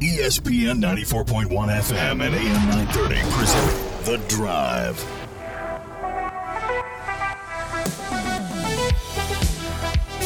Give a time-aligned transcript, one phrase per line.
[0.00, 4.98] ESPN 94.1 FM and AM 930 present The Drive.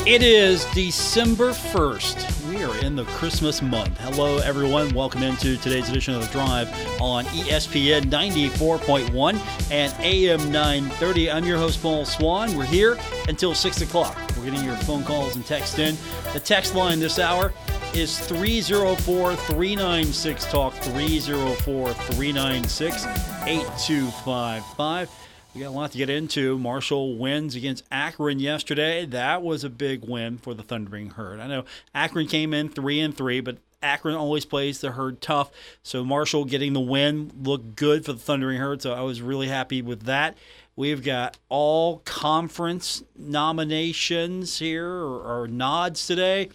[0.06, 2.48] It is December 1st.
[2.48, 3.98] We are in the Christmas month.
[3.98, 4.94] Hello, everyone.
[4.94, 6.68] Welcome into today's edition of The Drive
[7.00, 11.32] on ESPN 94.1 and AM 930.
[11.32, 12.56] I'm your host, Paul Swann.
[12.56, 12.96] We're here
[13.26, 14.16] until 6 o'clock.
[14.36, 15.96] We're getting your phone calls and text in.
[16.32, 17.52] The text line this hour
[17.96, 23.04] is 304 396 Talk, 304 396
[23.46, 25.10] 8255.
[25.54, 26.58] We got a lot to get into.
[26.58, 29.06] Marshall wins against Akron yesterday.
[29.06, 31.38] That was a big win for the Thundering Herd.
[31.38, 35.52] I know Akron came in three and three, but Akron always plays the Herd tough.
[35.84, 38.82] So Marshall getting the win looked good for the Thundering Herd.
[38.82, 40.36] So I was really happy with that.
[40.74, 46.48] We've got all conference nominations here or, or nods today.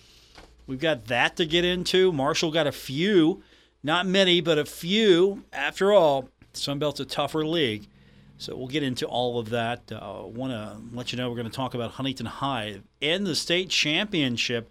[0.69, 2.11] We've got that to get into.
[2.11, 3.41] Marshall got a few,
[3.81, 5.43] not many, but a few.
[5.51, 7.87] After all, Sunbelt's a tougher league.
[8.37, 9.91] So we'll get into all of that.
[9.91, 13.33] Uh, Want to let you know we're going to talk about Huntington High in the
[13.33, 14.69] state championship.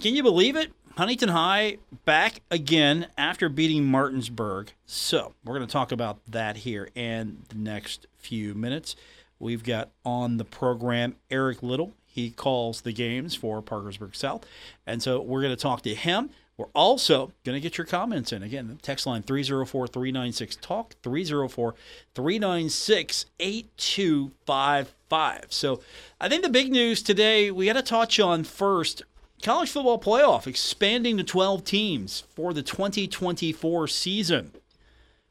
[0.00, 0.72] Can you believe it?
[0.96, 4.70] Huntington High back again after beating Martinsburg.
[4.86, 8.94] So we're going to talk about that here in the next few minutes.
[9.40, 11.92] We've got on the program Eric Little.
[12.14, 14.46] He calls the games for Parkersburg South.
[14.86, 16.30] And so we're going to talk to him.
[16.56, 18.44] We're also going to get your comments in.
[18.44, 21.74] Again, text line 304 396 TALK, 304
[22.14, 25.46] 396 8255.
[25.48, 25.80] So
[26.20, 29.02] I think the big news today we got to touch on first
[29.42, 34.52] college football playoff expanding to 12 teams for the 2024 season.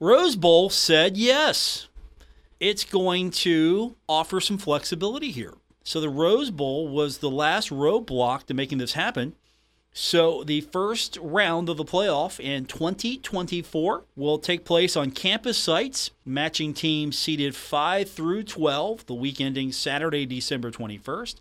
[0.01, 1.87] Rose Bowl said yes,
[2.59, 5.53] it's going to offer some flexibility here.
[5.83, 9.33] So the Rose Bowl was the last roadblock to making this happen.
[9.95, 16.09] So the first round of the playoff in 2024 will take place on campus sites,
[16.25, 21.35] matching teams seeded 5 through 12, the week ending Saturday, December 21st.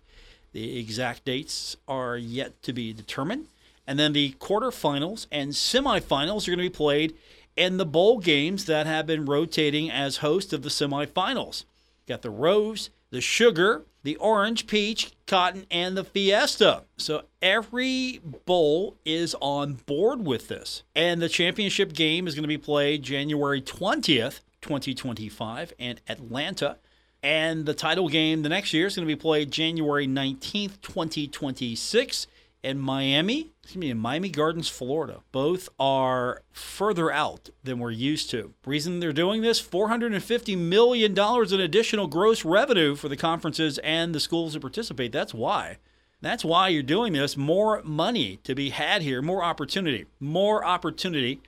[0.51, 3.47] The exact dates are yet to be determined.
[3.87, 7.15] And then the quarterfinals and semifinals are going to be played
[7.55, 11.63] in the bowl games that have been rotating as host of the semifinals.
[12.07, 16.83] Got the Rose, the Sugar, the Orange, Peach, Cotton, and the Fiesta.
[16.97, 20.83] So every bowl is on board with this.
[20.95, 26.77] And the championship game is going to be played January 20th, 2025, in Atlanta.
[27.21, 32.27] And the title game the next year is going to be played January 19th, 2026
[32.63, 33.51] in Miami.
[33.61, 35.21] Excuse me, in Miami Gardens, Florida.
[35.31, 38.53] Both are further out than we're used to.
[38.65, 44.19] Reason they're doing this $450 million in additional gross revenue for the conferences and the
[44.19, 45.11] schools that participate.
[45.11, 45.77] That's why.
[46.21, 47.35] That's why you're doing this.
[47.35, 51.41] More money to be had here, more opportunity, more opportunity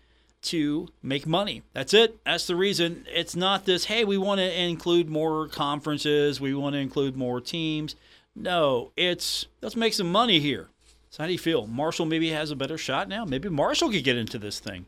[0.43, 1.63] to make money.
[1.73, 2.23] That's it.
[2.25, 3.05] That's the reason.
[3.09, 7.41] It's not this, hey, we want to include more conferences, we want to include more
[7.41, 7.95] teams.
[8.35, 10.67] No, it's let's make some money here.
[11.15, 11.65] So how do you feel?
[11.65, 13.23] Marshall maybe has a better shot now.
[13.23, 14.85] Maybe Marshall could get into this thing.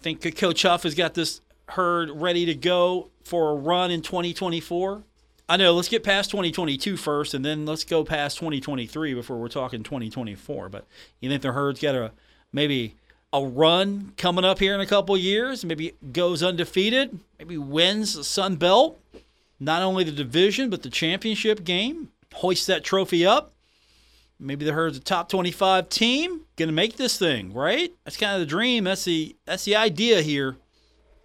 [0.00, 5.04] Think Coach Huff has got this herd ready to go for a run in 2024.
[5.48, 5.72] I know.
[5.72, 10.68] Let's get past 2022 first, and then let's go past 2023 before we're talking 2024.
[10.68, 10.84] But
[11.20, 12.10] you think the herd's got a
[12.52, 12.96] maybe
[13.32, 15.64] a run coming up here in a couple years?
[15.64, 17.20] Maybe goes undefeated.
[17.38, 18.98] Maybe wins the Sun Belt,
[19.60, 22.08] not only the division but the championship game.
[22.34, 23.51] Hoist that trophy up.
[24.42, 27.94] Maybe the herd's a top 25 team, gonna make this thing, right?
[28.04, 28.84] That's kind of the dream.
[28.84, 30.56] That's the that's the idea here.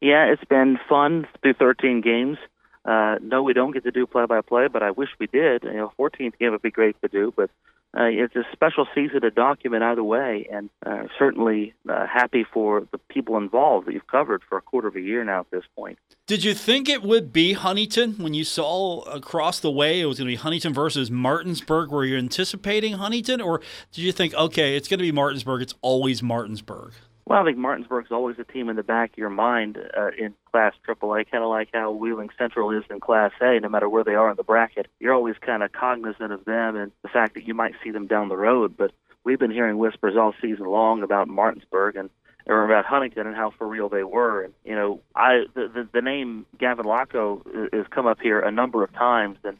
[0.00, 2.36] Yeah, it's been fun through 13 games.
[2.84, 5.64] Uh, no, we don't get to do play-by-play, but I wish we did.
[5.64, 7.50] You know, 14th game would be great to do, but
[7.94, 12.86] uh, it's a special season to document either way, and uh, certainly uh, happy for
[12.90, 15.64] the people involved that you've covered for a quarter of a year now at this
[15.76, 15.98] point.
[16.26, 20.18] Did you think it would be Huntington when you saw across the way it was
[20.18, 21.90] going to be Huntington versus Martinsburg?
[21.90, 23.60] Were you anticipating Huntington, or
[23.92, 26.94] did you think, okay, it's going to be Martinsburg, it's always Martinsburg?
[27.24, 30.34] Well, I think Martinsburg's always a team in the back of your mind uh, in
[30.50, 33.60] Class AAA, kind of like how Wheeling Central is in Class A.
[33.60, 36.76] No matter where they are in the bracket, you're always kind of cognizant of them
[36.76, 38.76] and the fact that you might see them down the road.
[38.76, 38.90] But
[39.24, 42.10] we've been hearing whispers all season long about Martinsburg and
[42.46, 44.42] or about Huntington and how for real they were.
[44.42, 48.50] And you know, I the the, the name Gavin Lochow has come up here a
[48.50, 49.56] number of times, and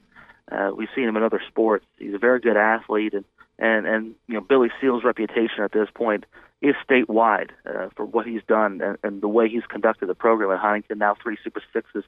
[0.50, 1.84] uh, we've seen him in other sports.
[1.98, 3.24] He's a very good athlete, and
[3.58, 6.24] and and you know Billy Seal's reputation at this point
[6.62, 10.50] is statewide uh, for what he's done and, and the way he's conducted the program
[10.52, 10.98] at Huntington.
[10.98, 12.04] Now three Super Sixes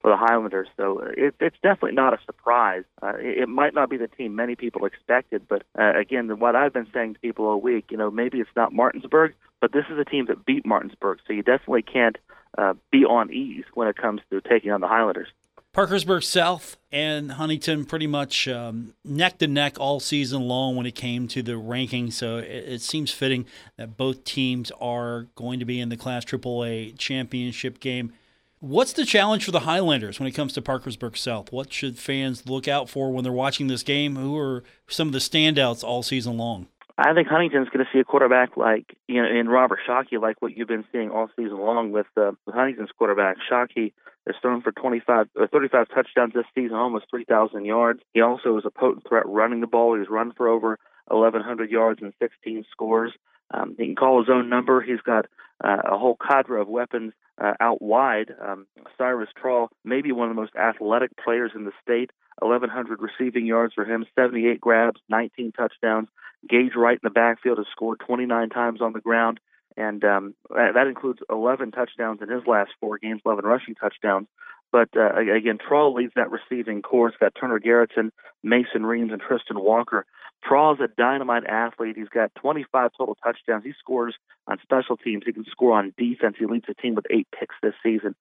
[0.00, 2.84] for the Highlanders, so uh, it, it's definitely not a surprise.
[3.02, 6.56] Uh, it, it might not be the team many people expected, but uh, again, what
[6.56, 9.84] I've been saying to people all week, you know, maybe it's not Martinsburg, but this
[9.90, 12.16] is a team that beat Martinsburg, so you definitely can't
[12.56, 15.28] uh, be on ease when it comes to taking on the Highlanders.
[15.78, 20.96] Parkersburg South and Huntington pretty much um, neck to neck all season long when it
[20.96, 22.10] came to the ranking.
[22.10, 23.46] So it, it, seems fitting
[23.76, 28.12] that both teams are going to be in the Class AAA championship game.
[28.58, 31.52] What's the challenge for the Highlanders when it comes to Parkersburg South?
[31.52, 34.16] What should fans look out for when they're watching this game?
[34.16, 36.66] Who are some of the standouts all season long?
[37.00, 40.42] I think Huntington's going to see a quarterback like you know in Robert Shockey, like
[40.42, 43.36] what you've been seeing all season long with, uh, Huntington's quarterback.
[43.48, 43.92] Shockey
[44.28, 48.00] has thrown for 25 or 35 touchdowns this season, almost 3,000 yards.
[48.14, 49.98] He also is a potent threat running the ball.
[49.98, 53.12] He's run for over 1,100 yards and 16 scores.
[53.50, 54.80] Um, he can call his own number.
[54.80, 55.26] He's got
[55.64, 58.32] uh, a whole cadre of weapons uh, out wide.
[58.40, 58.66] Um,
[58.96, 62.10] Cyrus Traugh, maybe one of the most athletic players in the state.
[62.40, 66.08] 1,100 receiving yards for him, 78 grabs, 19 touchdowns.
[66.48, 69.40] Gage Wright in the backfield has scored 29 times on the ground,
[69.78, 74.26] and um, that includes 11 touchdowns in his last four games, 11 rushing touchdowns.
[74.72, 77.12] But uh, again, Traugh leads that receiving corps.
[77.18, 78.10] Got Turner Garrettson,
[78.42, 80.04] Mason Reams, and Tristan Walker.
[80.44, 81.96] Traugh's a dynamite athlete.
[81.96, 83.64] He's got 25 total touchdowns.
[83.64, 84.14] He scores
[84.46, 85.22] on special teams.
[85.24, 86.36] He can score on defense.
[86.38, 88.14] He leads the team with eight picks this season.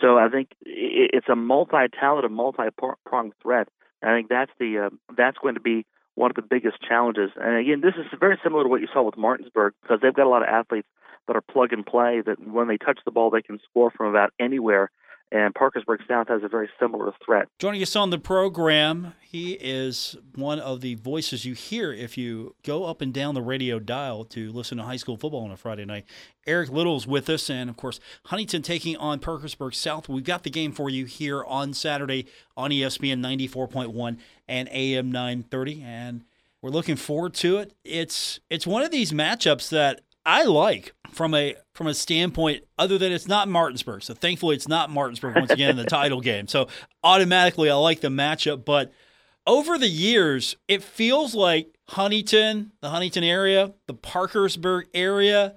[0.00, 3.68] So I think it's a multi-talented, multi-pronged threat.
[4.02, 7.30] I think that's the uh, that's going to be one of the biggest challenges.
[7.36, 10.26] And again, this is very similar to what you saw with Martinsburg because they've got
[10.26, 10.88] a lot of athletes
[11.26, 14.06] that are plug and play that when they touch the ball, they can score from
[14.06, 14.90] about anywhere
[15.32, 17.48] and Parkersburg South has a very similar threat.
[17.58, 22.54] Joining us on the program, he is one of the voices you hear if you
[22.62, 25.56] go up and down the radio dial to listen to high school football on a
[25.56, 26.04] Friday night.
[26.46, 30.06] Eric Little's with us, and of course, Huntington taking on Parkersburg South.
[30.06, 34.18] We've got the game for you here on Saturday on ESPN 94.1
[34.48, 36.24] and AM 930, and
[36.60, 37.72] we're looking forward to it.
[37.84, 42.98] It's it's one of these matchups that I like from a from a standpoint other
[42.98, 44.02] than it's not Martinsburg.
[44.02, 46.48] So thankfully it's not Martinsburg once again in the title game.
[46.48, 46.68] So
[47.02, 48.92] automatically I like the matchup, but
[49.46, 55.54] over the years it feels like Huntington, the Huntington area, the Parkersburg area,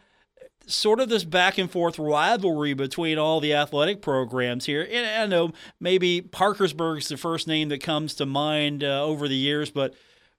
[0.67, 4.87] sort of this back and forth rivalry between all the athletic programs here.
[4.89, 9.35] And I know maybe Parkersburg's the first name that comes to mind uh, over the
[9.35, 9.93] years, but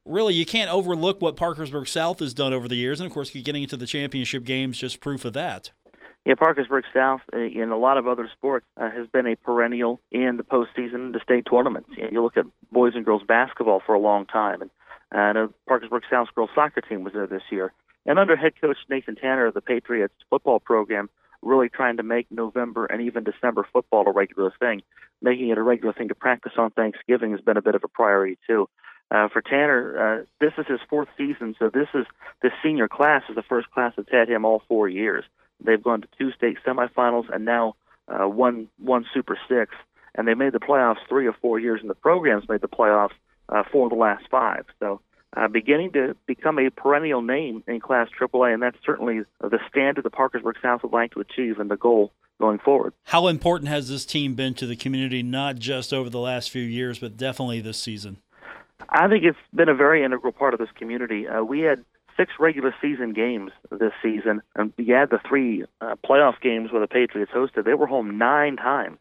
[0.06, 3.30] really you can't overlook what Parkersburg South has done over the years, and of course,
[3.30, 5.70] getting into the championship games just proof of that.
[6.24, 10.00] Yeah, Parkersburg South, uh, in a lot of other sports, uh, has been a perennial
[10.10, 11.88] in the postseason, the state tournaments.
[11.96, 14.62] You, know, you look at boys and girls basketball for a long time,
[15.12, 17.72] and uh, the Parkersburg South girls soccer team was there this year.
[18.06, 21.10] And under head coach Nathan Tanner, of the Patriots football program
[21.42, 24.82] really trying to make November and even December football a regular thing.
[25.22, 27.88] Making it a regular thing to practice on Thanksgiving has been a bit of a
[27.88, 28.68] priority too.
[29.10, 32.06] Uh, for Tanner, uh, this is his fourth season, so this is
[32.42, 35.24] this senior class is the first class that's had him all four years.
[35.64, 37.76] They've gone to two state semifinals and now
[38.08, 39.74] uh, one one Super Six,
[40.14, 43.14] and they made the playoffs three or four years, and the program's made the playoffs
[43.48, 44.64] uh, four of the last five.
[44.80, 45.00] So
[45.36, 50.04] uh, beginning to become a perennial name in Class AAA, and that's certainly the standard
[50.04, 52.92] the Parkersburg South would like to achieve and the goal going forward.
[53.04, 56.62] How important has this team been to the community, not just over the last few
[56.62, 58.18] years, but definitely this season?
[58.88, 61.26] I think it's been a very integral part of this community.
[61.26, 61.84] Uh, we had
[62.16, 66.80] six regular season games this season, and you add the three uh, playoff games where
[66.80, 67.64] the Patriots hosted.
[67.64, 68.98] They were home nine times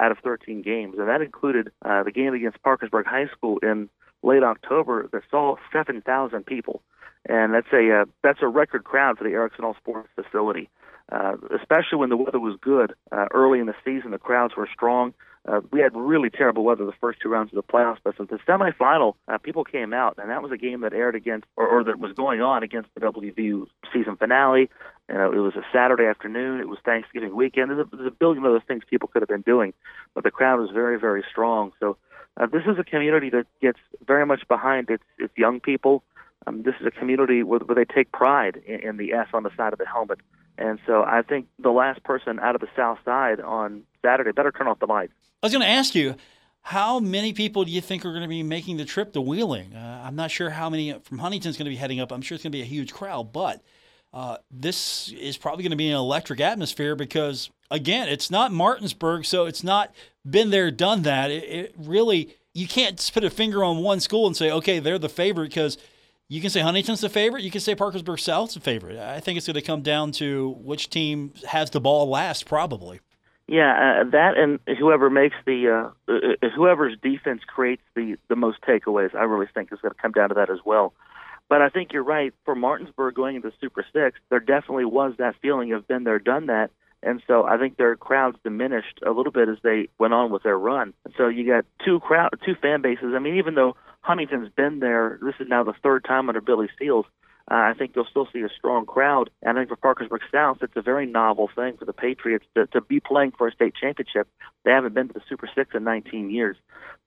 [0.00, 3.88] out of 13 games, and that included uh, the game against Parkersburg High School in
[4.22, 6.82] late October that saw 7,000 people,
[7.26, 10.68] and that's a uh, that's a record crowd for the Erickson All Sports facility.
[11.10, 14.68] Uh, especially when the weather was good uh, early in the season, the crowds were
[14.70, 15.14] strong.
[15.48, 18.26] Uh, we had really terrible weather the first two rounds of the playoffs, but for
[18.26, 21.66] the semifinal, uh, people came out, and that was a game that aired against, or,
[21.66, 24.68] or that was going on against the WVU season finale.
[25.10, 26.60] Uh, it was a Saturday afternoon.
[26.60, 27.70] It was Thanksgiving weekend.
[27.70, 29.72] There's a, there's a billion other things people could have been doing,
[30.14, 31.72] but the crowd was very, very strong.
[31.80, 31.96] So
[32.36, 36.02] uh, this is a community that gets very much behind its its young people.
[36.46, 39.44] Um, this is a community where, where they take pride in, in the S on
[39.44, 40.18] the side of the helmet.
[40.58, 44.52] And so I think the last person out of the South Side on Saturday better
[44.52, 45.12] turn off the lights.
[45.42, 46.16] I was going to ask you,
[46.62, 49.74] how many people do you think are going to be making the trip to Wheeling?
[49.74, 52.12] Uh, I'm not sure how many from Huntington's going to be heading up.
[52.12, 53.62] I'm sure it's going to be a huge crowd, but
[54.12, 59.24] uh, this is probably going to be an electric atmosphere because, again, it's not Martinsburg,
[59.24, 59.94] so it's not
[60.28, 61.30] been there, done that.
[61.30, 64.98] It, it really, you can't put a finger on one school and say, okay, they're
[64.98, 65.78] the favorite because–
[66.28, 67.42] you can say Huntington's the favorite.
[67.42, 68.98] You can say Parkersburg South's the favorite.
[68.98, 73.00] I think it's going to come down to which team has the ball last, probably.
[73.48, 78.36] Yeah, uh, that and whoever makes the uh, uh, uh, whoever's defense creates the the
[78.36, 79.14] most takeaways.
[79.14, 80.92] I really think is going to come down to that as well.
[81.48, 82.34] But I think you're right.
[82.44, 86.46] For Martinsburg going into Super Six, there definitely was that feeling of been there, done
[86.46, 86.70] that.
[87.02, 90.42] And so I think their crowds diminished a little bit as they went on with
[90.42, 90.92] their run.
[91.16, 93.14] So you got two crowd, two fan bases.
[93.14, 95.18] I mean, even though Huntington's been there.
[95.22, 97.06] This is now the third time under Billy Seals.
[97.50, 99.30] Uh, I think you'll still see a strong crowd.
[99.42, 102.66] And I think for Parkersburg South, it's a very novel thing for the Patriots to,
[102.68, 104.28] to be playing for a state championship.
[104.64, 106.56] They haven't been to the Super Six in 19 years.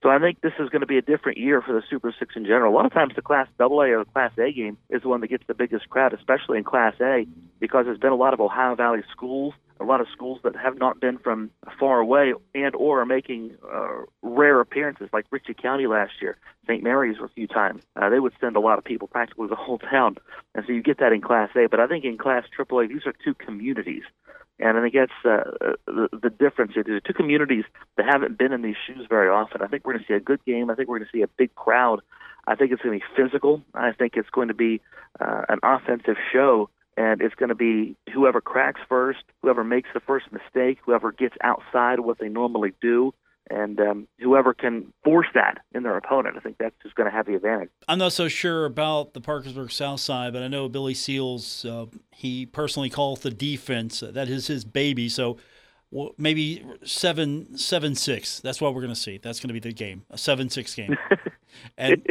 [0.01, 2.35] So I think this is going to be a different year for the Super Six
[2.35, 2.73] in general.
[2.73, 5.21] A lot of times the Class AA or the Class A game is the one
[5.21, 7.27] that gets the biggest crowd, especially in Class A,
[7.59, 10.77] because there's been a lot of Ohio Valley schools a lot of schools that have
[10.77, 15.87] not been from far away and or are making uh, rare appearances like Ritchie County
[15.87, 16.83] last year, St.
[16.83, 17.83] Mary's a few times.
[17.95, 20.17] Uh, they would send a lot of people, practically the whole town.
[20.53, 21.67] And so you get that in Class A.
[21.67, 24.03] But I think in Class AAA, these are two communities.
[24.59, 26.73] And I think that's uh, the, the difference.
[26.75, 27.65] These are two communities
[27.97, 29.61] that haven't been in these shoes very often.
[29.61, 30.69] I think we're going to see a good game.
[30.69, 32.01] I think we're going to see a big crowd.
[32.45, 33.61] I think it's going to be physical.
[33.73, 34.81] I think it's going to be
[35.19, 39.99] uh, an offensive show and it's going to be whoever cracks first, whoever makes the
[39.99, 43.13] first mistake, whoever gets outside what they normally do,
[43.49, 46.37] and um, whoever can force that in their opponent.
[46.37, 47.69] I think that's just going to have the advantage.
[47.87, 51.65] I'm not so sure about the Parkersburg South Side, but I know Billy Seals.
[51.65, 55.09] Uh, he personally calls the defense that is his baby.
[55.09, 55.37] So
[56.17, 58.39] maybe seven seven six.
[58.39, 59.17] That's what we're going to see.
[59.17, 60.97] That's going to be the game, a seven six game.
[61.77, 62.05] And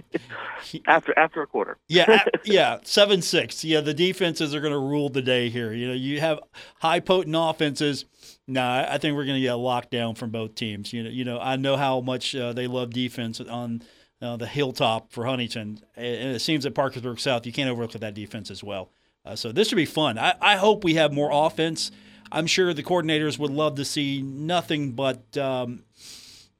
[0.62, 3.64] he, after after a quarter, yeah, yeah, seven six.
[3.64, 5.72] Yeah, the defenses are going to rule the day here.
[5.72, 6.40] You know, you have
[6.80, 8.04] high potent offenses.
[8.46, 10.92] Nah, I think we're going to get a lockdown from both teams.
[10.92, 13.82] You know, you know, I know how much uh, they love defense on
[14.20, 18.14] uh, the hilltop for Huntington, and it seems at Parkersburg South you can't overlook that
[18.14, 18.90] defense as well.
[19.24, 20.18] Uh, so this should be fun.
[20.18, 21.90] I, I hope we have more offense.
[22.32, 25.84] I'm sure the coordinators would love to see nothing but um,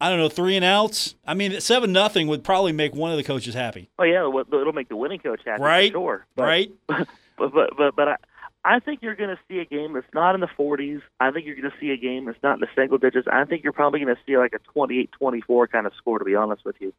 [0.01, 1.15] I don't know three and outs.
[1.27, 3.91] I mean, seven nothing would probably make one of the coaches happy.
[3.99, 5.93] Oh yeah, it'll make the winning coach happy, right?
[5.93, 6.73] sure, but, right.
[7.39, 8.17] But but but, but I,
[8.65, 11.01] I think you're going to see a game that's not in the 40s.
[11.19, 13.27] I think you're going to see a game that's not in the single digits.
[13.33, 16.19] I think you're probably going to see like a 28-24 kind of score.
[16.19, 16.93] To be honest with you.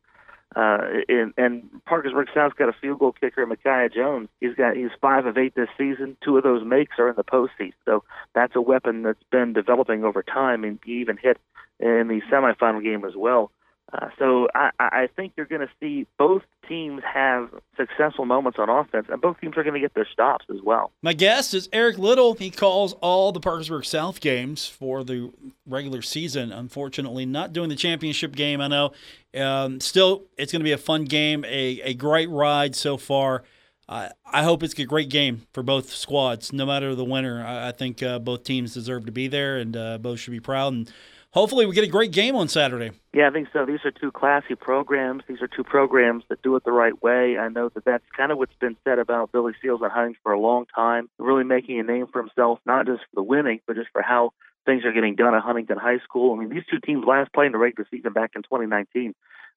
[0.56, 4.28] Uh, and, and Parkersburg South's got a field goal kicker, Micaiah Jones.
[4.42, 6.18] He's got he's five of eight this season.
[6.24, 7.74] Two of those makes are in the postseason.
[7.86, 8.04] So
[8.36, 11.38] that's a weapon that's been developing over time, and he even hit
[11.80, 13.52] in the semifinal game as well.
[13.94, 18.70] Uh, so I, I think you're going to see both teams have successful moments on
[18.70, 20.92] offense, and both teams are going to get their stops as well.
[21.02, 22.36] My guest is Eric Little.
[22.36, 25.32] He calls all the Parkersburg South games for the
[25.66, 26.54] regular season.
[26.54, 28.62] Unfortunately, not doing the championship game.
[28.62, 28.92] I know.
[29.36, 33.44] Um, still, it's going to be a fun game, a, a great ride so far.
[33.90, 37.46] Uh, I hope it's a great game for both squads, no matter the winner.
[37.46, 40.40] I, I think uh, both teams deserve to be there, and uh, both should be
[40.40, 40.72] proud.
[40.72, 40.92] And
[41.32, 42.92] hopefully we get a great game on Saturday.
[43.14, 43.66] Yeah, I think so.
[43.66, 45.24] These are two classy programs.
[45.28, 47.38] These are two programs that do it the right way.
[47.38, 50.32] I know that that's kind of what's been said about Billy Seals and Huntington for
[50.32, 53.76] a long time, really making a name for himself, not just for the winning, but
[53.76, 54.32] just for how
[54.66, 56.36] things are getting done at Huntington High School.
[56.36, 59.14] I mean, these two teams last played in the regular season back in 2019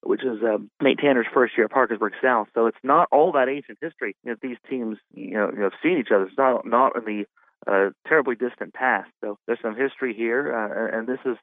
[0.06, 2.48] which is um, Nate Tanner's first year at Parkersburg South.
[2.52, 5.80] So it's not all that ancient history that these teams, you know, you know, have
[5.82, 6.24] seen each other.
[6.24, 7.24] It's not not in the
[7.66, 9.10] a terribly distant past.
[9.22, 11.36] So there's some history here, uh, and this is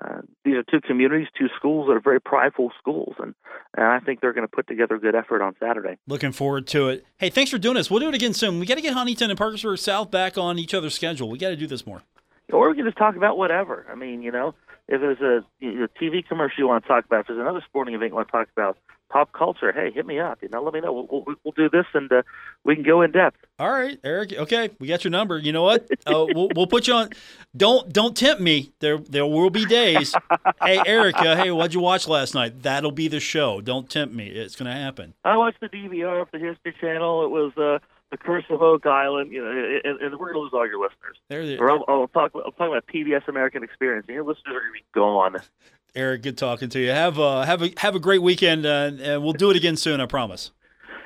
[0.00, 3.34] uh, these are two communities, two schools that are very prideful schools, and,
[3.76, 5.96] and I think they're going to put together a good effort on Saturday.
[6.06, 7.06] Looking forward to it.
[7.18, 7.90] Hey, thanks for doing this.
[7.90, 8.58] We'll do it again soon.
[8.60, 11.30] We got to get Huntington and Parkersburg South back on each other's schedule.
[11.30, 12.02] We got to do this more.
[12.52, 13.86] Or we can just talk about whatever.
[13.90, 14.54] I mean, you know,
[14.88, 17.94] if there's a, a TV commercial you want to talk about, if there's another sporting
[17.94, 20.38] event you want to talk about, pop culture, hey, hit me up.
[20.42, 20.92] You know, let me know.
[20.92, 22.22] We'll, we'll, we'll do this and uh,
[22.64, 23.38] we can go in depth.
[23.58, 24.32] All right, Eric.
[24.32, 25.38] Okay, we got your number.
[25.38, 25.88] You know what?
[26.06, 27.10] Uh, we'll, we'll put you on.
[27.56, 28.72] Don't don't tempt me.
[28.80, 30.14] There there will be days.
[30.62, 31.36] hey, Erica.
[31.36, 32.62] Hey, what'd you watch last night?
[32.62, 33.60] That'll be the show.
[33.60, 34.28] Don't tempt me.
[34.28, 35.14] It's gonna happen.
[35.24, 37.24] I watched the DVR of the History Channel.
[37.24, 37.52] It was.
[37.56, 37.78] Uh,
[38.10, 40.80] the Curse of Oak Island, you know, and, and we're going to lose all your
[40.80, 41.16] listeners.
[41.28, 42.32] There, Or I'll, I'll talk.
[42.36, 45.36] I'll talk about PBS American Experience, and your listeners are going to be gone.
[45.94, 46.90] Eric, good talking to you.
[46.90, 50.00] Have a have a have a great weekend, uh, and we'll do it again soon.
[50.00, 50.50] I promise.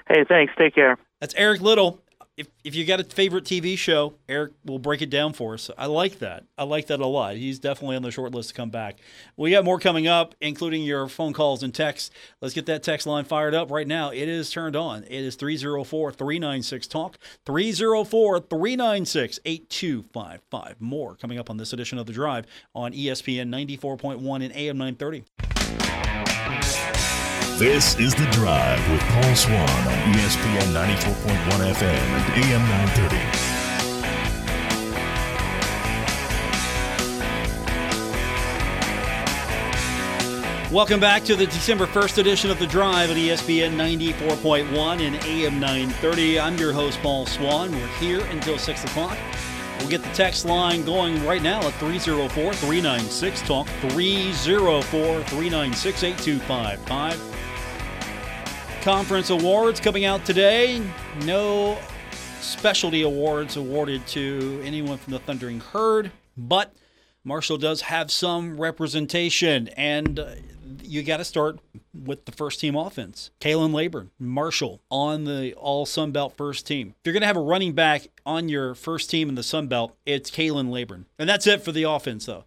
[0.09, 0.53] Hey, thanks.
[0.59, 0.99] Take care.
[1.21, 2.03] That's Eric Little.
[2.41, 5.71] If if you got a favorite TV show, Eric will break it down for us.
[5.77, 6.45] I like that.
[6.57, 7.37] I like that a lot.
[7.37, 8.97] He's definitely on the short list to come back.
[9.37, 12.11] We got more coming up, including your phone calls and texts.
[12.41, 14.09] Let's get that text line fired up right now.
[14.09, 15.05] It is turned on.
[15.05, 20.81] It is 304 396 Talk, 304 396 8255.
[20.81, 25.50] More coming up on this edition of The Drive on ESPN 94.1 and AM 930.
[27.61, 32.63] This is The Drive with Paul Swann on ESPN 94.1 FM and AM
[40.65, 40.75] 930.
[40.75, 45.61] Welcome back to the December 1st edition of The Drive at ESPN 94.1 and AM
[45.61, 46.41] 930.
[46.41, 47.73] I'm your host, Paul Swann.
[47.73, 49.19] We're here until 6 o'clock.
[49.81, 57.30] We'll get the text line going right now at 304 396 Talk, 304 396 8255.
[58.83, 60.83] Conference awards coming out today.
[61.27, 61.77] No
[62.41, 66.75] specialty awards awarded to anyone from the Thundering Herd, but
[67.23, 70.31] Marshall does have some representation, and uh,
[70.83, 71.59] you got to start
[71.93, 73.31] with the first team offense.
[73.39, 76.95] Khalan Laborn, Marshall on the All Sun Belt first team.
[77.01, 79.69] If you're going to have a running back on your first team in the Sun
[79.69, 81.05] Belt, it's Khalan Laborn.
[81.19, 82.45] And that's it for the offense, though.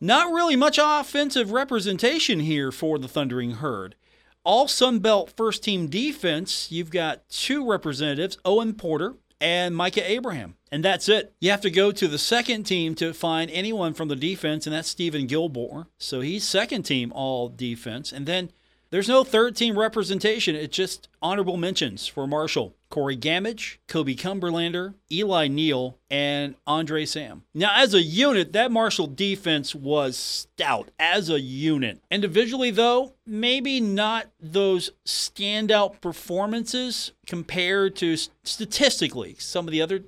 [0.00, 3.94] Not really much offensive representation here for the Thundering Herd.
[4.42, 10.54] All Sun Belt first team defense, you've got two representatives, Owen Porter and Micah Abraham.
[10.72, 11.34] And that's it.
[11.40, 14.74] You have to go to the second team to find anyone from the defense, and
[14.74, 15.88] that's Steven Gilmore.
[15.98, 18.12] So he's second team all defense.
[18.12, 18.50] And then
[18.90, 20.54] there's no third team representation.
[20.56, 22.74] It's just honorable mentions for Marshall.
[22.90, 27.44] Corey Gamage, Kobe Cumberlander, Eli Neal, and Andre Sam.
[27.54, 32.00] Now, as a unit, that Marshall defense was stout as a unit.
[32.10, 40.02] Individually, though, maybe not those standout performances compared to statistically some of the other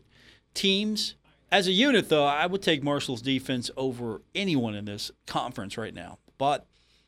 [0.54, 1.14] teams.
[1.52, 5.94] As a unit, though, I would take Marshall's defense over anyone in this conference right
[5.94, 6.18] now.
[6.36, 6.66] But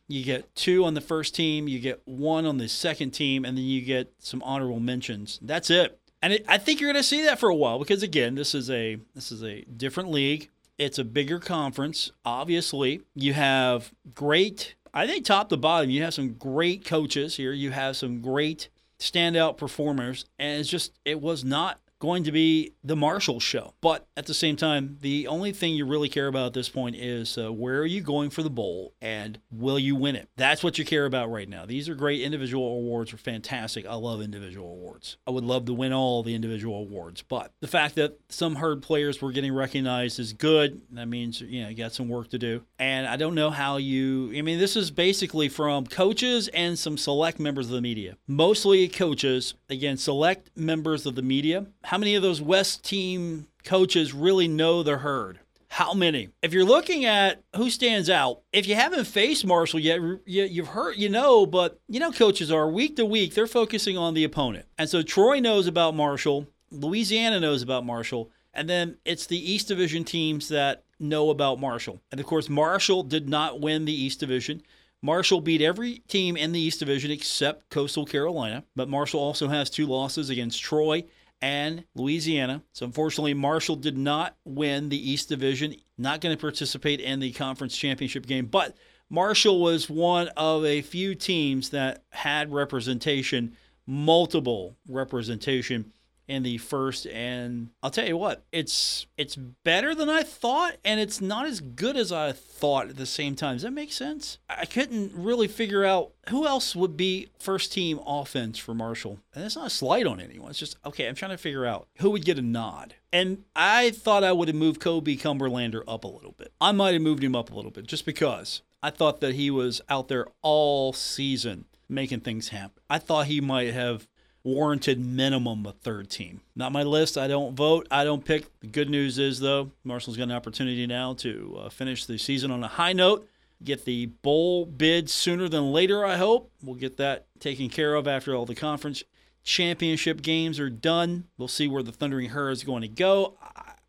[0.08, 3.56] you get two on the first team, you get one on the second team, and
[3.56, 5.38] then you get some honorable mentions.
[5.42, 5.98] That's it.
[6.22, 8.54] And it, I think you're going to see that for a while because again, this
[8.54, 10.48] is a this is a different league.
[10.78, 12.10] It's a bigger conference.
[12.24, 14.74] Obviously, you have great.
[14.92, 17.52] I think top to bottom, you have some great coaches here.
[17.52, 22.72] You have some great standout performers, and it's just it was not going to be
[22.84, 23.74] the Marshall show.
[23.80, 26.96] But at the same time, the only thing you really care about at this point
[26.96, 30.28] is uh, where are you going for the bowl and will you win it?
[30.36, 31.66] That's what you care about right now.
[31.66, 33.86] These are great individual awards are fantastic.
[33.86, 35.16] I love individual awards.
[35.26, 38.82] I would love to win all the individual awards, but the fact that some herd
[38.82, 40.82] players were getting recognized is good.
[40.92, 42.62] That means you know you got some work to do.
[42.78, 46.98] And I don't know how you I mean this is basically from coaches and some
[46.98, 48.16] select members of the media.
[48.26, 51.66] Mostly coaches, again, select members of the media.
[51.84, 55.40] How many of those West team coaches really know the herd?
[55.68, 56.28] How many?
[56.40, 60.96] If you're looking at who stands out, if you haven't faced Marshall yet, you've heard,
[60.96, 64.66] you know, but you know, coaches are week to week, they're focusing on the opponent.
[64.78, 69.66] And so Troy knows about Marshall, Louisiana knows about Marshall, and then it's the East
[69.66, 72.00] Division teams that know about Marshall.
[72.12, 74.62] And of course, Marshall did not win the East Division.
[75.02, 79.68] Marshall beat every team in the East Division except Coastal Carolina, but Marshall also has
[79.68, 81.04] two losses against Troy
[81.44, 82.62] and Louisiana.
[82.72, 87.32] So unfortunately, Marshall did not win the East Division, not going to participate in the
[87.32, 88.74] conference championship game, but
[89.10, 93.54] Marshall was one of a few teams that had representation,
[93.86, 95.92] multiple representation
[96.26, 101.00] in the first and I'll tell you what, it's it's better than I thought and
[101.00, 103.56] it's not as good as I thought at the same time.
[103.56, 104.38] Does that make sense?
[104.48, 109.18] I couldn't really figure out who else would be first team offense for Marshall.
[109.34, 110.50] And that's not a slight on anyone.
[110.50, 112.94] It's just okay, I'm trying to figure out who would get a nod.
[113.12, 116.52] And I thought I would have moved Kobe Cumberlander up a little bit.
[116.60, 119.50] I might have moved him up a little bit just because I thought that he
[119.50, 122.82] was out there all season making things happen.
[122.88, 124.06] I thought he might have
[124.44, 126.42] warranted minimum a third team.
[126.54, 127.16] Not my list.
[127.16, 127.88] I don't vote.
[127.90, 128.46] I don't pick.
[128.60, 132.50] The good news is, though, Marshall's got an opportunity now to uh, finish the season
[132.50, 133.26] on a high note.
[133.62, 136.50] Get the bowl bid sooner than later, I hope.
[136.62, 139.02] We'll get that taken care of after all the conference
[139.42, 141.24] championship games are done.
[141.38, 143.36] We'll see where the Thundering Herd is going to go.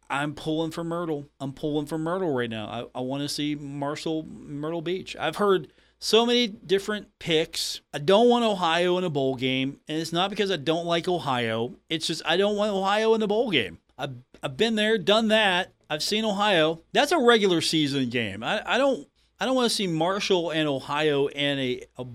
[0.09, 1.25] I, am pulling for Myrtle.
[1.39, 2.89] I'm pulling for Myrtle right now.
[2.93, 5.15] I, I want to see Marshall Myrtle Beach.
[5.19, 5.71] I've heard
[6.05, 7.81] so many different picks.
[7.91, 11.07] I don't want Ohio in a bowl game, and it's not because I don't like
[11.07, 11.77] Ohio.
[11.89, 13.79] It's just I don't want Ohio in the bowl game.
[13.97, 14.13] I've,
[14.43, 15.73] I've been there, done that.
[15.89, 16.83] I've seen Ohio.
[16.93, 18.43] That's a regular season game.
[18.43, 19.07] I, I don't
[19.39, 22.05] I don't want to see Marshall and Ohio in a, a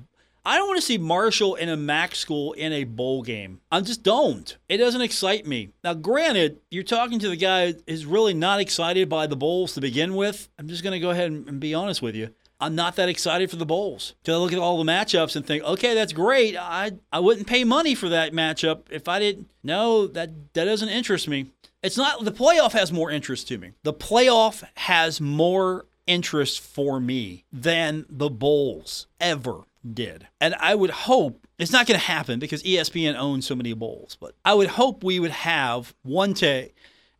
[0.46, 3.60] I don't want to see Marshall in a MAC school in a bowl game.
[3.72, 4.56] I just don't.
[4.68, 5.70] It doesn't excite me.
[5.84, 9.80] Now, granted, you're talking to the guy who's really not excited by the bowls to
[9.80, 10.48] begin with.
[10.58, 12.30] I'm just going to go ahead and be honest with you.
[12.60, 14.14] I'm not that excited for the bowls.
[14.24, 16.56] To look at all the matchups and think, okay, that's great.
[16.56, 19.50] I I wouldn't pay money for that matchup if I didn't.
[19.62, 21.46] No, that that doesn't interest me.
[21.82, 23.72] It's not the playoff has more interest to me.
[23.82, 29.62] The playoff has more interest for me than the bowls ever
[29.94, 30.26] did.
[30.40, 34.16] And I would hope it's not going to happen because ESPN owns so many bowls,
[34.20, 36.72] but I would hope we would have one day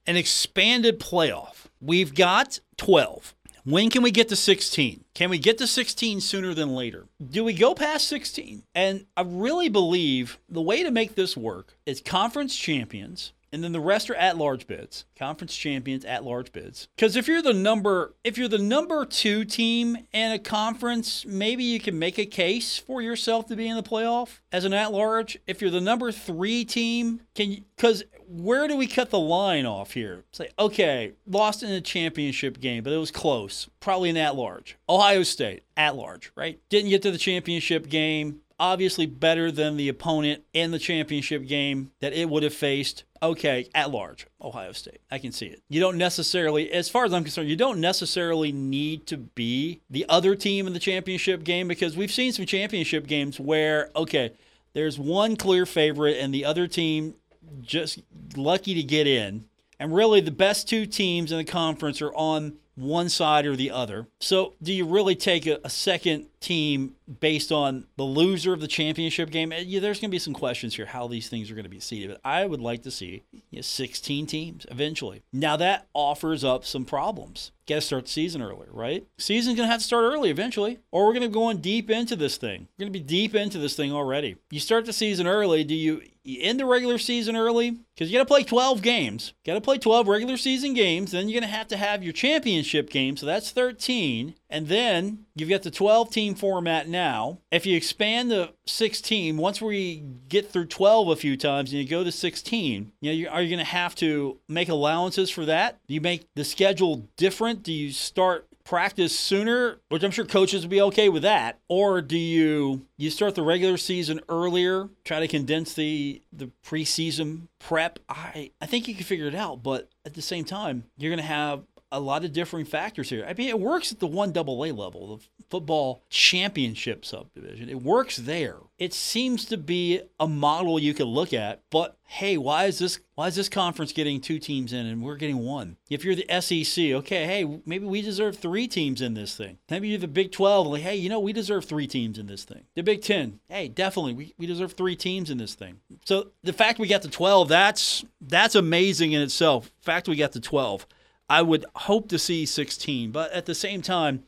[0.07, 1.67] an expanded playoff.
[1.81, 3.35] We've got 12.
[3.71, 5.05] When can we get to 16?
[5.15, 7.07] Can we get to 16 sooner than later?
[7.25, 8.65] Do we go past 16?
[8.75, 13.73] And I really believe the way to make this work is conference champions and then
[13.73, 16.89] the rest are at large bids conference champions at large bids.
[16.97, 21.65] Because if you're the number if you're the number two team in a conference maybe
[21.65, 24.93] you can make a case for yourself to be in the playoff as an at
[24.93, 29.67] large if you're the number three team can because where do we cut the line
[29.67, 30.25] off here?
[30.33, 34.77] Say okay lost in a championship game but it was close probably an at large
[34.89, 36.61] ohio state at large right?
[36.69, 41.91] Didn't get to the championship game obviously better than the opponent in the championship game
[42.01, 43.05] that it would have faced.
[43.23, 45.01] Okay, at large, Ohio State.
[45.11, 45.63] I can see it.
[45.69, 50.07] You don't necessarily, as far as I'm concerned, you don't necessarily need to be the
[50.09, 54.33] other team in the championship game because we've seen some championship games where, okay,
[54.73, 57.15] there's one clear favorite and the other team
[57.61, 58.01] just
[58.37, 59.45] lucky to get in.
[59.79, 63.71] And really, the best two teams in the conference are on one side or the
[63.71, 64.07] other.
[64.21, 68.69] So, do you really take a, a second team based on the loser of the
[68.69, 69.53] championship game?
[69.53, 71.71] Eh, yeah, there's going to be some questions here how these things are going to
[71.71, 72.11] be seeded.
[72.11, 75.23] But I would like to see you know, 16 teams eventually.
[75.33, 77.53] Now, that offers up some problems.
[77.67, 79.07] Got to start the season earlier, right?
[79.19, 81.89] Season's going to have to start early eventually, or we're going to go on deep
[81.89, 82.67] into this thing.
[82.77, 84.37] We're going to be deep into this thing already.
[84.51, 85.63] You start the season early.
[85.63, 89.33] Do you you end the regular season early because you got to play 12 games.
[89.45, 91.13] Got to play 12 regular season games.
[91.13, 93.17] Then you're going to have to have your championship game.
[93.17, 94.35] So that's 13.
[94.51, 97.39] And then you've got the 12 team format now.
[97.53, 101.89] If you expand the 16, once we get through 12 a few times and you
[101.89, 105.47] go to 16, you know, you, are you going to have to make allowances for
[105.47, 105.79] that?
[105.87, 107.63] Do you make the schedule different?
[107.63, 112.01] Do you start practice sooner, which I'm sure coaches will be okay with that, or
[112.01, 117.99] do you you start the regular season earlier, try to condense the the preseason prep?
[118.09, 121.19] I I think you can figure it out, but at the same time, you're going
[121.19, 123.25] to have a lot of differing factors here.
[123.29, 127.69] I mean, it works at the one double A level, the football championship subdivision.
[127.69, 128.57] It works there.
[128.79, 133.01] It seems to be a model you could look at, but hey, why is this
[133.15, 135.77] why is this conference getting two teams in and we're getting one?
[135.91, 139.59] If you're the SEC, okay, hey, maybe we deserve three teams in this thing.
[139.69, 142.45] Maybe you're the Big 12, like, hey, you know, we deserve three teams in this
[142.45, 142.65] thing.
[142.75, 145.81] The Big 10, hey, definitely, we, we deserve three teams in this thing.
[146.05, 149.71] So the fact we got to 12, that's that's amazing in itself.
[149.81, 150.87] The fact we got to 12.
[151.31, 154.25] I would hope to see 16, but at the same time,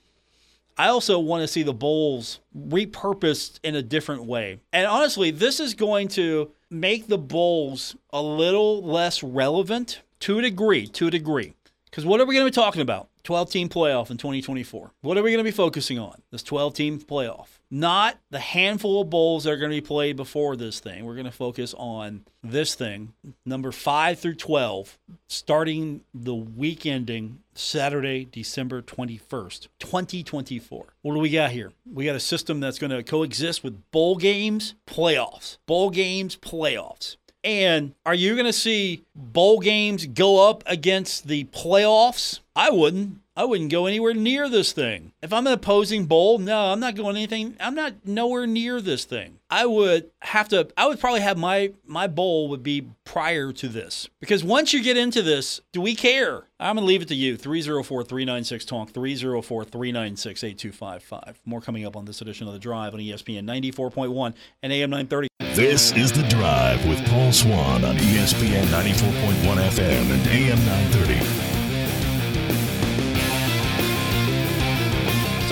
[0.78, 4.60] I also want to see the bowls repurposed in a different way.
[4.72, 10.42] And honestly, this is going to make the bowls a little less relevant to a
[10.42, 11.54] degree, to a degree.
[11.90, 13.08] Because what are we going to be talking about?
[13.24, 14.92] 12 team playoff in 2024.
[15.00, 16.22] What are we going to be focusing on?
[16.30, 17.58] This 12 team playoff.
[17.74, 21.06] Not the handful of bowls that are going to be played before this thing.
[21.06, 23.14] We're going to focus on this thing,
[23.46, 30.85] number 5 through 12, starting the week ending Saturday, December 21st, 2024.
[31.00, 31.72] What do we got here?
[31.90, 35.56] We got a system that's going to coexist with bowl games, playoffs.
[35.64, 37.16] Bowl games, playoffs.
[37.42, 42.40] And are you going to see bowl games go up against the playoffs?
[42.54, 43.21] I wouldn't.
[43.35, 45.12] I wouldn't go anywhere near this thing.
[45.23, 47.57] If I'm an opposing bowl, no, I'm not going anything.
[47.61, 49.38] I'm not nowhere near this thing.
[49.49, 50.68] I would have to.
[50.77, 54.83] I would probably have my my bowl would be prior to this because once you
[54.83, 56.42] get into this, do we care?
[56.61, 57.38] I'm gonna leave it to you.
[57.38, 61.37] 304-396 talk 304-396-8255.
[61.47, 65.29] More coming up on this edition of the Drive on ESPN 94.1 and AM 930.
[65.55, 71.41] This is the Drive with Paul Swann on ESPN 94.1 FM and AM 930.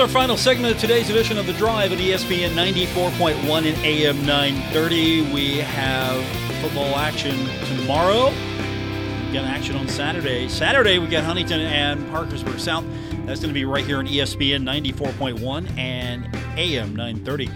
[0.01, 5.31] Our final segment of today's edition of The Drive at ESPN 94.1 and AM 930.
[5.31, 6.25] We have
[6.63, 7.37] football action
[7.67, 8.29] tomorrow.
[8.29, 10.49] We've got action on Saturday.
[10.49, 12.87] Saturday, we got Huntington and Parkersburg South.
[13.27, 16.25] That's going to be right here on ESPN 94.1 and
[16.59, 17.51] AM 930.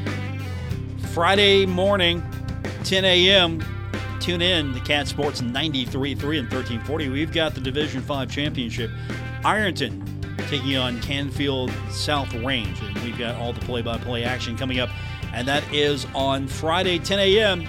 [1.15, 2.23] Friday morning,
[2.85, 3.65] 10 a.m.,
[4.21, 7.09] tune in to Cat Sports 93.3 and 1340.
[7.09, 8.91] We've got the Division 5 championship.
[9.47, 10.14] Ironton
[10.49, 12.81] taking on Canfield South Range.
[12.81, 14.91] And we've got all the play by play action coming up.
[15.33, 17.63] And that is on Friday, 10 a.m.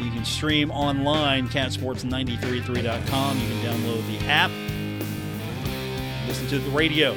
[0.00, 3.38] You can stream online, catsports933.com.
[3.38, 4.50] You can download the app,
[6.26, 7.16] listen to the radio.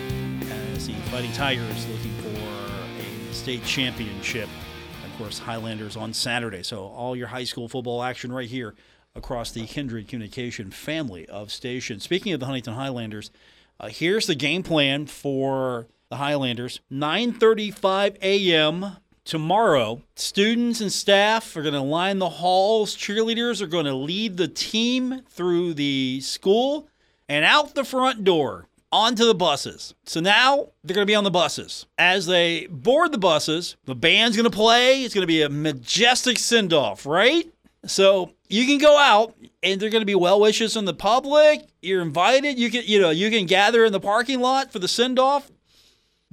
[0.74, 4.48] As the Fighting Tigers looking for a state championship.
[5.06, 6.64] Of course, Highlanders on Saturday.
[6.64, 8.76] So, all your high school football action right here
[9.16, 12.04] across the Kindred Communication family of stations.
[12.04, 13.32] Speaking of the Huntington Highlanders,
[13.80, 16.82] uh, here's the game plan for the Highlanders.
[16.92, 18.98] 9:35 a.m.
[19.24, 20.02] tomorrow.
[20.16, 22.96] Students and staff are going to line the halls.
[22.96, 26.88] Cheerleaders are going to lead the team through the school
[27.28, 29.94] and out the front door onto the buses.
[30.06, 31.86] So now they're going to be on the buses.
[31.98, 35.04] As they board the buses, the band's going to play.
[35.04, 37.52] It's going to be a majestic send off, right?
[37.86, 41.68] So you can go out and they're going to be well wishes from the public.
[41.82, 42.58] You're invited.
[42.58, 45.52] You can you know you can gather in the parking lot for the send off.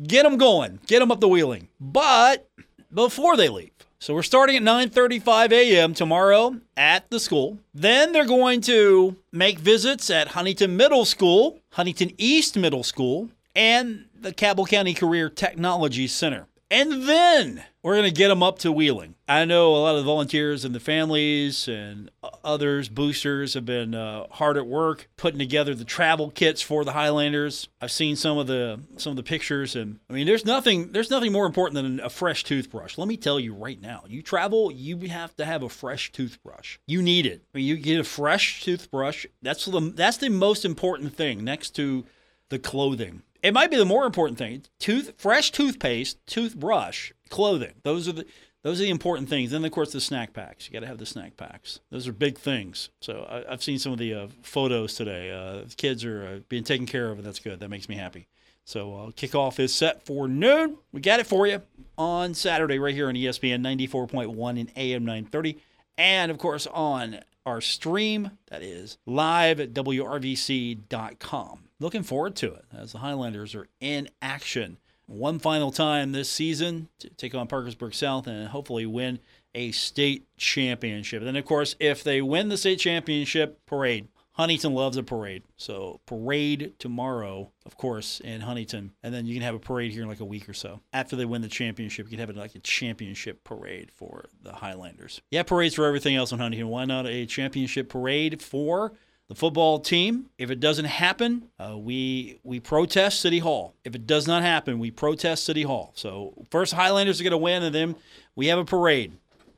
[0.03, 0.81] Get them going.
[0.87, 1.69] Get them up the wheeling.
[1.81, 2.49] But
[2.93, 3.71] before they leave.
[3.99, 5.95] So we're starting at 9:35 a.m.
[5.95, 7.59] tomorrow at the school.
[7.75, 14.07] Then they're going to make visits at Huntington Middle School, Huntington East Middle School, and
[14.15, 16.47] the Cabell County Career Technology Center.
[16.71, 19.15] And then we're going to get them up to Wheeling.
[19.29, 22.11] I know a lot of the volunteers and the families and
[22.43, 26.91] others, boosters, have been uh, hard at work putting together the travel kits for the
[26.91, 27.69] Highlanders.
[27.81, 31.11] I've seen some of the some of the pictures, and I mean, there's nothing there's
[31.11, 32.99] nothing more important than a fresh toothbrush.
[32.99, 36.79] Let me tell you right now, you travel, you have to have a fresh toothbrush.
[36.89, 37.45] You need it.
[37.55, 39.27] I mean, you get a fresh toothbrush.
[39.43, 42.05] That's the that's the most important thing next to
[42.49, 44.65] the clothing it might be the more important thing.
[44.81, 47.75] Tooth, fresh toothpaste, toothbrush, clothing.
[47.83, 48.27] Those are the
[48.63, 49.53] those are the important things.
[49.53, 50.67] Then of course the snack packs.
[50.67, 51.81] You got to have the snack packs.
[51.91, 52.91] Those are big things.
[53.01, 55.31] So I, have seen some of the uh, photos today.
[55.31, 57.61] Uh, kids are uh, being taken care of, and that's good.
[57.61, 58.27] That makes me happy.
[58.65, 60.79] So uh, kickoff is set for noon.
[60.91, 61.63] We got it for you
[61.97, 65.59] on Saturday right here on ESPN 94.1 and AM 930,
[65.97, 72.65] and of course on our stream that is live at wrvc.com looking forward to it
[72.77, 77.95] as the Highlanders are in action one final time this season to take on Parkersburg
[77.95, 79.19] South and hopefully win
[79.55, 81.21] a state championship.
[81.21, 85.45] And then, of course, if they win the state championship parade, Huntington loves a parade.
[85.57, 88.93] So, parade tomorrow, of course, in Huntington.
[89.03, 90.81] And then you can have a parade here in like a week or so.
[90.93, 94.53] After they win the championship, you can have it like a championship parade for the
[94.53, 95.23] Highlanders.
[95.31, 96.69] Yeah, parades for everything else in Huntington.
[96.69, 98.93] Why not a championship parade for
[99.29, 100.27] the football team.
[100.39, 103.75] If it doesn't happen, uh, we we protest City Hall.
[103.85, 105.93] If it does not happen, we protest City Hall.
[105.95, 107.97] So first Highlanders are going to win, and then
[108.35, 109.13] we have a parade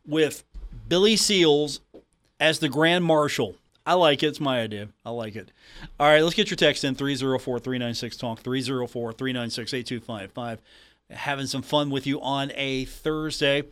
[0.07, 0.44] with
[0.88, 1.81] Billy Seals
[2.40, 3.57] as the Grand Marshal.
[3.85, 4.26] I like it.
[4.26, 4.88] It's my idea.
[5.04, 5.50] I like it.
[5.98, 10.61] All right, let's get your text in 304 396 Talk, 304 396 8255.
[11.11, 13.62] Having some fun with you on a Thursday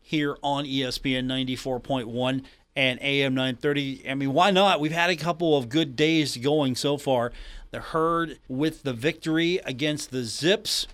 [0.00, 2.42] here on ESPN 94.1
[2.76, 4.08] and AM 930.
[4.08, 4.80] I mean, why not?
[4.80, 7.32] We've had a couple of good days going so far.
[7.70, 10.86] The herd with the victory against the Zips.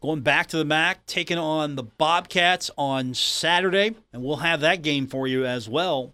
[0.00, 4.82] Going back to the MAC, taking on the Bobcats on Saturday, and we'll have that
[4.82, 6.12] game for you as well.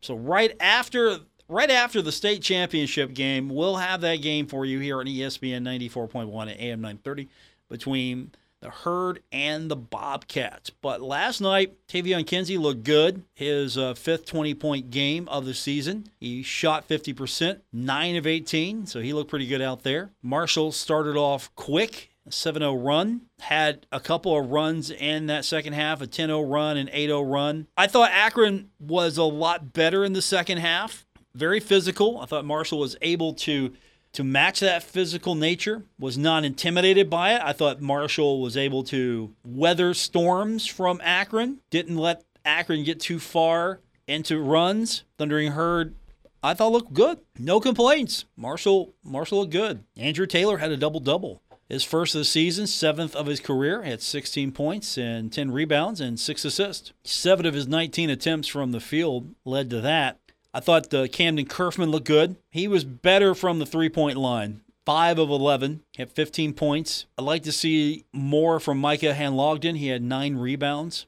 [0.00, 4.78] So right after right after the state championship game, we'll have that game for you
[4.78, 7.28] here on ESPN 94.1 at AM 930
[7.68, 8.30] between
[8.64, 10.70] the Herd and the Bobcats.
[10.70, 13.22] But last night, Taevion Kinsey looked good.
[13.34, 16.06] His uh, fifth 20 point game of the season.
[16.18, 20.10] He shot 50%, 9 of 18, so he looked pretty good out there.
[20.22, 23.20] Marshall started off quick 7 0 run.
[23.40, 27.08] Had a couple of runs in that second half, a 10 0 run, and 8
[27.08, 27.66] 0 run.
[27.76, 31.04] I thought Akron was a lot better in the second half.
[31.34, 32.18] Very physical.
[32.18, 33.74] I thought Marshall was able to
[34.14, 37.42] to match that physical nature, was not intimidated by it.
[37.42, 43.18] I thought Marshall was able to weather storms from Akron, didn't let Akron get too
[43.18, 45.04] far into runs.
[45.18, 45.94] Thundering Herd,
[46.42, 47.18] I thought looked good.
[47.38, 48.24] No complaints.
[48.36, 49.82] Marshall Marshall looked good.
[49.96, 51.40] Andrew Taylor had a double double.
[51.68, 56.00] His first of the season, seventh of his career, had 16 points and 10 rebounds
[56.00, 56.92] and six assists.
[57.02, 60.18] Seven of his 19 attempts from the field led to that.
[60.54, 62.36] I thought uh, Kamdyn Curfman looked good.
[62.48, 64.60] He was better from the three point line.
[64.86, 67.06] Five of 11, had 15 points.
[67.18, 69.78] I'd like to see more from Micah Handlogten.
[69.78, 71.06] He had nine rebounds.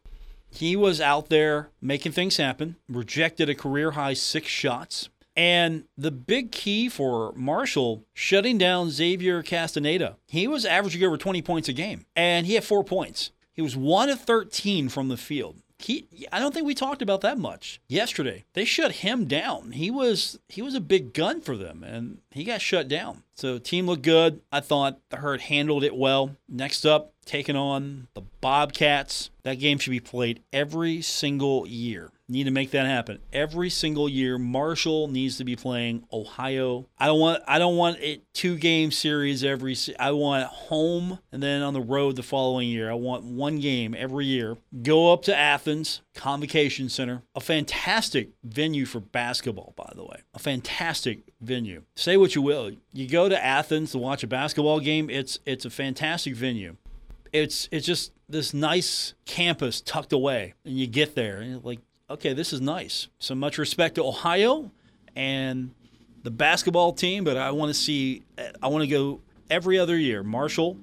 [0.49, 5.11] He was out there making things happen, rejected a career high six shots.
[5.37, 10.17] And the big key for Marshall, shutting down Xavier Castaneda.
[10.27, 13.31] He was averaging over 20 points a game, and he had four points.
[13.53, 17.21] He was 1 of 13 from the field he I don't think we talked about
[17.21, 18.45] that much yesterday.
[18.55, 19.73] They shut him down.
[19.73, 23.23] He was he was a big gun for them and he got shut down.
[23.35, 24.41] So team looked good.
[24.51, 26.37] I thought the herd handled it well.
[26.49, 29.31] Next up, taking on the Bobcats.
[29.43, 32.11] That game should be played every single year.
[32.29, 34.37] Need to make that happen every single year.
[34.37, 36.89] Marshall needs to be playing Ohio.
[36.99, 39.77] I don't want I don't want it two game series every.
[40.01, 42.91] I want home and then on the road the following year.
[42.91, 44.57] I want one game every year.
[44.83, 50.23] Go up to Athens Convocation Center, a fantastic venue for basketball, by the way.
[50.35, 51.83] A fantastic venue.
[51.95, 52.73] Say what you will.
[52.93, 55.09] You go to Athens to watch a basketball game.
[55.11, 56.77] It's it's a fantastic venue.
[57.43, 62.33] It's it's just this nice campus tucked away, and you get there and like okay,
[62.33, 63.09] this is nice.
[63.19, 64.71] So much respect to Ohio
[65.15, 65.73] and
[66.23, 68.25] the basketball team, but I want to see,
[68.63, 69.21] I want to go
[69.51, 70.23] every other year.
[70.23, 70.77] Marshall,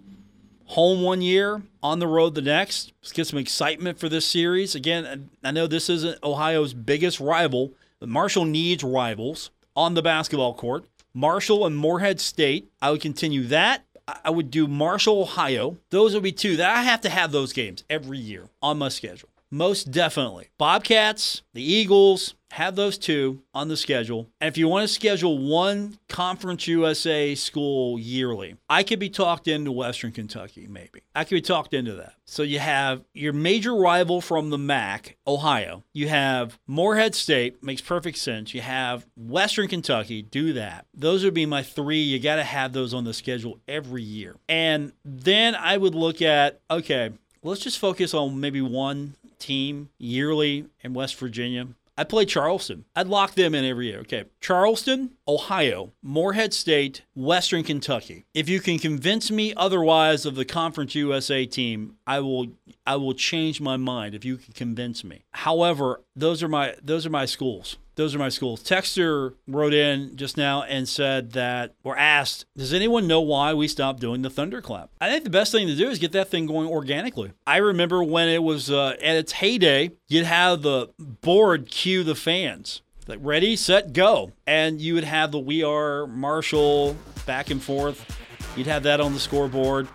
[0.66, 2.94] home one year, on the road the next.
[3.02, 4.76] Let's get some excitement for this series.
[4.76, 10.54] Again, I know this isn't Ohio's biggest rival, but Marshall needs rivals on the basketball
[10.54, 10.86] court.
[11.14, 13.86] Marshall and Morehead State, I would continue that.
[14.08, 15.78] I would do Marshall, Ohio.
[15.90, 18.90] Those would be two that I have to have those games every year on my
[18.90, 19.30] schedule.
[19.54, 20.48] Most definitely.
[20.58, 24.28] Bobcats, the Eagles, have those two on the schedule.
[24.42, 29.48] And if you want to schedule one Conference USA school yearly, I could be talked
[29.48, 31.04] into Western Kentucky, maybe.
[31.14, 32.16] I could be talked into that.
[32.26, 35.84] So you have your major rival from the MAC, Ohio.
[35.94, 38.56] You have Morehead State, makes perfect sense.
[38.56, 40.88] You have Western Kentucky, do that.
[40.96, 42.02] Those would be my three.
[42.02, 44.36] You got to have those on the schedule every year.
[44.50, 47.12] And then I would look at, okay,
[47.44, 51.68] let's just focus on maybe one team yearly in West Virginia.
[51.96, 52.86] I play Charleston.
[52.96, 54.00] I'd lock them in every year.
[54.00, 54.26] Okay.
[54.42, 58.26] Charleston, Ohio, Morehead State, Western Kentucky.
[58.34, 62.48] If you can convince me otherwise of the Conference USA team, I will
[62.88, 65.24] I will change my mind if you can convince me.
[65.32, 68.64] However, those are my those are my schools those are my schools.
[68.64, 73.68] Texter wrote in just now and said that, or asked, does anyone know why we
[73.68, 74.90] stopped doing the thunderclap?
[75.00, 77.32] I think the best thing to do is get that thing going organically.
[77.46, 82.16] I remember when it was uh, at its heyday, you'd have the board cue the
[82.16, 82.82] fans.
[83.08, 84.32] Like ready, set, go.
[84.48, 88.18] And you would have the We Are Marshall back and forth.
[88.56, 89.88] You'd have that on the scoreboard.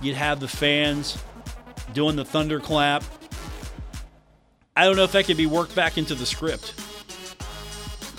[0.00, 1.22] You'd have the fans
[1.92, 3.02] doing the thunderclap.
[4.76, 6.74] I don't know if that could be worked back into the script.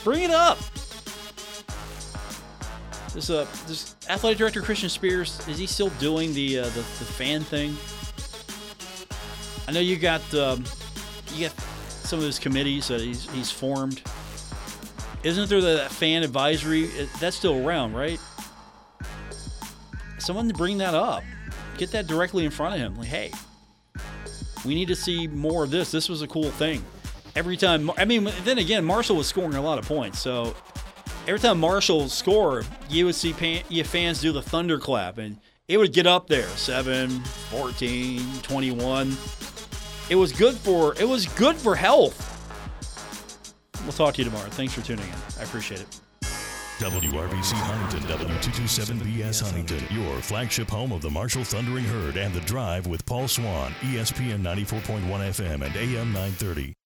[0.04, 0.58] Bring it up.
[3.14, 7.06] This uh, this athletic director Christian Spears is he still doing the uh, the, the
[7.06, 7.76] fan thing?
[9.68, 10.64] I know you got um,
[11.34, 14.02] you got some of his committees that he's he's formed.
[15.24, 16.86] Isn't there the fan advisory?
[17.20, 18.20] That's still around, right?
[20.18, 21.24] Someone bring that up.
[21.78, 22.96] Get that directly in front of him.
[22.96, 23.32] Like, hey,
[24.66, 25.92] we need to see more of this.
[25.92, 26.84] This was a cool thing
[27.36, 27.92] every time.
[27.98, 30.20] I mean, then again, Marshall was scoring a lot of points.
[30.20, 30.56] So
[31.28, 35.38] every time Marshall scored, you would see pan, you fans do the thunderclap, and
[35.68, 39.18] it would get up there 7, 14, 21.
[40.10, 42.26] It was good for it was good for health.
[43.84, 44.50] We'll talk to you tomorrow.
[44.50, 45.15] Thanks for tuning in.
[45.39, 46.00] I appreciate it.
[46.80, 52.88] WRVC Huntington, W227BS Huntington, your flagship home of the Marshall Thundering Herd and the Drive
[52.88, 56.74] with Paul Swann, ESPN 94.1 FM and AM 930.